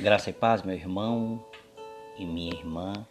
Graça 0.00 0.30
e 0.30 0.32
paz, 0.32 0.62
meu 0.62 0.74
irmão 0.74 1.44
e 2.16 2.24
minha 2.24 2.54
irmã, 2.54 3.06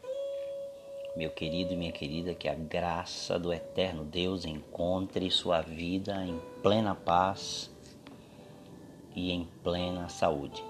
meu 1.16 1.30
querido 1.30 1.72
e 1.72 1.78
minha 1.78 1.92
querida, 1.92 2.34
que 2.34 2.50
a 2.50 2.56
graça 2.56 3.38
do 3.38 3.54
eterno 3.54 4.04
Deus 4.04 4.44
encontre 4.44 5.30
sua 5.30 5.62
vida 5.62 6.26
em 6.26 6.42
plena 6.64 6.96
paz 6.96 7.70
e 9.16 9.32
em 9.32 9.48
plena 9.64 10.10
saúde. 10.10 10.64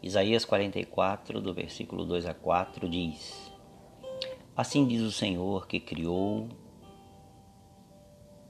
Isaías 0.00 0.44
44, 0.44 1.40
do 1.40 1.52
versículo 1.52 2.04
2 2.04 2.26
a 2.26 2.34
4 2.34 2.88
diz: 2.88 3.52
Assim 4.56 4.86
diz 4.86 5.02
o 5.02 5.10
Senhor 5.10 5.66
que 5.66 5.80
criou 5.80 6.48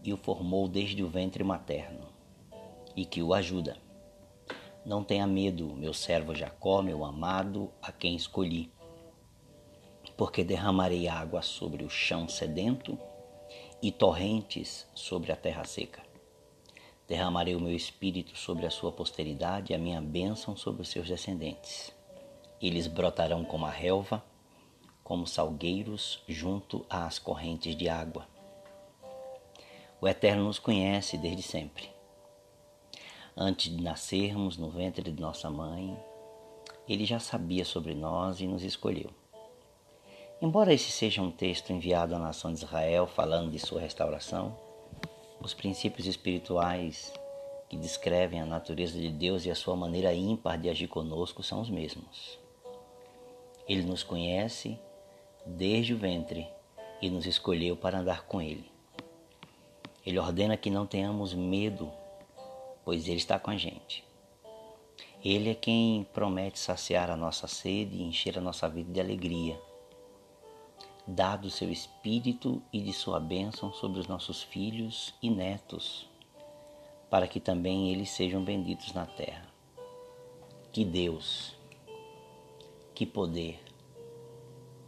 e 0.04 0.12
o 0.12 0.16
formou 0.18 0.68
desde 0.68 1.02
o 1.02 1.08
ventre 1.08 1.42
materno 1.42 2.06
e 2.94 3.06
que 3.06 3.22
o 3.22 3.32
ajuda 3.32 3.87
não 4.84 5.04
tenha 5.04 5.26
medo, 5.26 5.74
meu 5.74 5.92
servo 5.92 6.34
Jacó, 6.34 6.82
meu 6.82 7.04
amado, 7.04 7.70
a 7.82 7.92
quem 7.92 8.14
escolhi, 8.14 8.72
porque 10.16 10.42
derramarei 10.42 11.08
água 11.08 11.42
sobre 11.42 11.84
o 11.84 11.90
chão 11.90 12.28
sedento 12.28 12.98
e 13.82 13.92
torrentes 13.92 14.86
sobre 14.94 15.30
a 15.30 15.36
terra 15.36 15.64
seca. 15.64 16.02
Derramarei 17.06 17.54
o 17.54 17.60
meu 17.60 17.74
espírito 17.74 18.36
sobre 18.36 18.66
a 18.66 18.70
sua 18.70 18.92
posteridade 18.92 19.72
e 19.72 19.76
a 19.76 19.78
minha 19.78 20.00
bênção 20.00 20.56
sobre 20.56 20.82
os 20.82 20.88
seus 20.88 21.08
descendentes. 21.08 21.92
Eles 22.60 22.86
brotarão 22.86 23.44
como 23.44 23.66
a 23.66 23.70
relva, 23.70 24.22
como 25.02 25.26
salgueiros 25.26 26.22
junto 26.28 26.84
às 26.90 27.18
correntes 27.18 27.76
de 27.76 27.88
água. 27.88 28.26
O 30.00 30.06
Eterno 30.06 30.44
nos 30.44 30.58
conhece 30.58 31.16
desde 31.16 31.42
sempre 31.42 31.97
Antes 33.40 33.70
de 33.70 33.80
nascermos 33.80 34.56
no 34.56 34.68
ventre 34.68 35.12
de 35.12 35.22
nossa 35.22 35.48
mãe, 35.48 35.96
ele 36.88 37.04
já 37.04 37.20
sabia 37.20 37.64
sobre 37.64 37.94
nós 37.94 38.40
e 38.40 38.48
nos 38.48 38.64
escolheu. 38.64 39.10
Embora 40.42 40.74
esse 40.74 40.90
seja 40.90 41.22
um 41.22 41.30
texto 41.30 41.72
enviado 41.72 42.16
à 42.16 42.18
nação 42.18 42.52
de 42.52 42.58
Israel 42.58 43.06
falando 43.06 43.52
de 43.52 43.60
sua 43.60 43.80
restauração, 43.80 44.58
os 45.40 45.54
princípios 45.54 46.08
espirituais 46.08 47.12
que 47.68 47.76
descrevem 47.76 48.40
a 48.40 48.44
natureza 48.44 48.98
de 48.98 49.08
Deus 49.08 49.46
e 49.46 49.52
a 49.52 49.54
sua 49.54 49.76
maneira 49.76 50.12
ímpar 50.12 50.58
de 50.58 50.68
agir 50.68 50.88
conosco 50.88 51.40
são 51.40 51.60
os 51.60 51.70
mesmos. 51.70 52.40
Ele 53.68 53.84
nos 53.84 54.02
conhece 54.02 54.76
desde 55.46 55.94
o 55.94 55.98
ventre 55.98 56.48
e 57.00 57.08
nos 57.08 57.24
escolheu 57.24 57.76
para 57.76 58.00
andar 58.00 58.26
com 58.26 58.42
Ele. 58.42 58.68
Ele 60.04 60.18
ordena 60.18 60.56
que 60.56 60.70
não 60.70 60.84
tenhamos 60.84 61.34
medo 61.34 61.88
pois 62.88 63.06
Ele 63.06 63.18
está 63.18 63.38
com 63.38 63.50
a 63.50 63.56
gente. 63.58 64.02
Ele 65.22 65.50
é 65.50 65.54
quem 65.54 66.04
promete 66.04 66.58
saciar 66.58 67.10
a 67.10 67.16
nossa 67.18 67.46
sede 67.46 67.96
e 67.96 68.02
encher 68.02 68.38
a 68.38 68.40
nossa 68.40 68.66
vida 68.66 68.90
de 68.90 68.98
alegria, 68.98 69.60
dado 71.06 71.48
o 71.48 71.50
seu 71.50 71.70
Espírito 71.70 72.62
e 72.72 72.80
de 72.80 72.94
sua 72.94 73.20
bênção 73.20 73.74
sobre 73.74 74.00
os 74.00 74.06
nossos 74.06 74.42
filhos 74.42 75.14
e 75.22 75.28
netos, 75.28 76.08
para 77.10 77.28
que 77.28 77.38
também 77.38 77.92
eles 77.92 78.08
sejam 78.08 78.42
benditos 78.42 78.94
na 78.94 79.04
terra. 79.04 79.46
Que 80.72 80.82
Deus, 80.82 81.54
que 82.94 83.04
poder, 83.04 83.62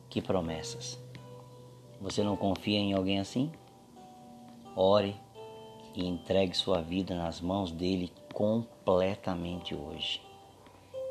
que 0.09 0.23
promessas. 0.23 0.99
Você 2.01 2.23
não 2.23 2.35
confia 2.35 2.79
em 2.79 2.95
alguém 2.95 3.21
assim? 3.21 3.53
Ore 4.75 5.15
e 5.95 6.07
entregue 6.07 6.57
sua 6.57 6.81
vida 6.81 7.15
nas 7.15 7.41
mãos 7.41 7.71
dele 7.71 8.13
completamente 8.33 9.75
hoje. 9.75 10.23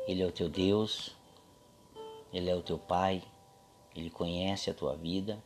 Ele 0.06 0.22
é 0.22 0.26
o 0.26 0.32
teu 0.32 0.48
Deus, 0.48 1.14
ele 2.32 2.48
é 2.48 2.54
o 2.54 2.62
teu 2.62 2.78
Pai, 2.78 3.22
ele 3.94 4.10
conhece 4.10 4.70
a 4.70 4.74
tua 4.74 4.96
vida, 4.96 5.42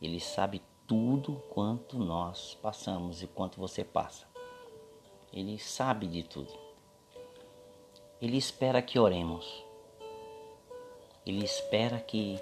ele 0.00 0.20
sabe 0.20 0.62
tudo 0.86 1.42
quanto 1.50 1.98
nós 1.98 2.56
passamos 2.62 3.22
e 3.22 3.26
quanto 3.26 3.60
você 3.60 3.84
passa. 3.84 4.26
Ele 5.32 5.58
sabe 5.58 6.06
de 6.06 6.22
tudo. 6.22 6.52
Ele 8.20 8.38
espera 8.38 8.80
que 8.80 8.98
oremos. 8.98 9.64
Ele 11.26 11.44
espera 11.44 12.00
que 12.00 12.40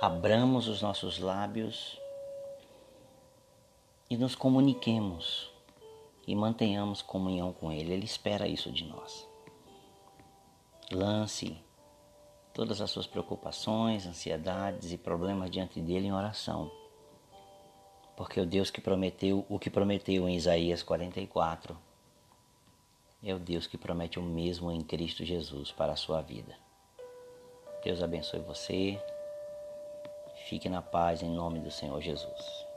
abramos 0.00 0.66
os 0.66 0.82
nossos 0.82 1.20
lábios 1.20 2.00
e 4.10 4.16
nos 4.16 4.34
comuniquemos 4.34 5.53
e 6.26 6.34
mantenhamos 6.34 7.02
comunhão 7.02 7.52
com 7.52 7.72
Ele. 7.72 7.92
Ele 7.92 8.04
espera 8.04 8.48
isso 8.48 8.70
de 8.70 8.84
nós. 8.84 9.28
Lance 10.92 11.56
todas 12.52 12.80
as 12.80 12.90
suas 12.90 13.06
preocupações, 13.06 14.06
ansiedades 14.06 14.92
e 14.92 14.98
problemas 14.98 15.50
diante 15.50 15.80
dele 15.80 16.06
em 16.06 16.12
oração. 16.12 16.70
Porque 18.16 18.40
o 18.40 18.46
Deus 18.46 18.70
que 18.70 18.80
prometeu 18.80 19.44
o 19.48 19.58
que 19.58 19.68
prometeu 19.68 20.28
em 20.28 20.36
Isaías 20.36 20.82
44 20.82 21.76
é 23.24 23.34
o 23.34 23.38
Deus 23.38 23.66
que 23.66 23.78
promete 23.78 24.18
o 24.18 24.22
mesmo 24.22 24.70
em 24.70 24.82
Cristo 24.82 25.24
Jesus 25.24 25.72
para 25.72 25.94
a 25.94 25.96
sua 25.96 26.20
vida. 26.20 26.54
Deus 27.82 28.02
abençoe 28.02 28.40
você. 28.40 29.02
Fique 30.48 30.68
na 30.68 30.82
paz 30.82 31.22
em 31.22 31.30
nome 31.30 31.58
do 31.58 31.70
Senhor 31.70 32.00
Jesus. 32.00 32.73